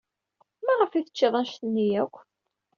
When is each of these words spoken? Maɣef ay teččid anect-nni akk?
Maɣef 0.65 0.91
ay 0.91 1.03
teččid 1.05 1.33
anect-nni 1.39 1.87
akk? 2.03 2.15